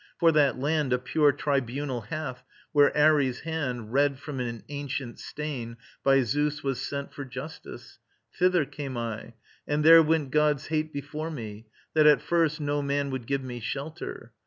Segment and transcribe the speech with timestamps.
[0.17, 5.77] For that land A pure tribunal hath, where Ares' hand, Red from an ancient stain,
[6.03, 7.99] by Zeus was sent For justice.
[8.33, 9.33] Thither came I;
[9.67, 13.59] and there went God's hate before me, that at first no man Would give me
[13.59, 14.31] shelter.